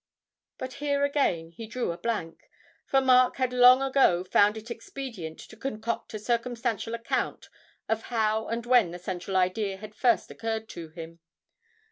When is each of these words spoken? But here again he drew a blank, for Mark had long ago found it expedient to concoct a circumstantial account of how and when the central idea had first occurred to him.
But 0.57 0.73
here 0.81 1.03
again 1.05 1.51
he 1.51 1.67
drew 1.67 1.91
a 1.91 1.97
blank, 1.99 2.49
for 2.87 3.01
Mark 3.01 3.35
had 3.37 3.53
long 3.53 3.83
ago 3.83 4.23
found 4.23 4.57
it 4.57 4.71
expedient 4.71 5.37
to 5.41 5.55
concoct 5.55 6.15
a 6.15 6.17
circumstantial 6.17 6.95
account 6.95 7.49
of 7.87 8.01
how 8.09 8.47
and 8.47 8.65
when 8.65 8.89
the 8.89 8.97
central 8.97 9.37
idea 9.37 9.77
had 9.77 9.93
first 9.93 10.31
occurred 10.31 10.67
to 10.69 10.89
him. 10.89 11.19